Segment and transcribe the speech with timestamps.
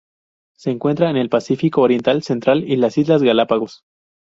[0.57, 3.83] Se encuentra en el Pacífico oriental central y las Islas Galápagos.